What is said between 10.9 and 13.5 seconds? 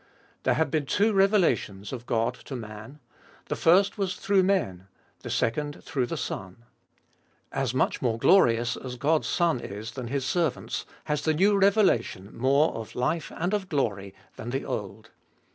has the new revelation more of life